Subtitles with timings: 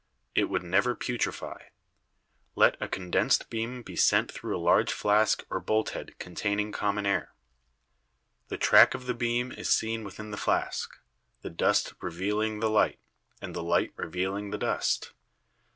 [0.33, 1.69] It would never putrefy.
[2.55, 6.73] Let a con densed beam be sent through a large flask or bolthead con taining
[6.73, 7.35] common air.
[8.47, 10.97] The track of the beam is seen within the flask—
[11.43, 12.97] the dust revealing the light,
[13.43, 15.13] and the light reveal ing the dust.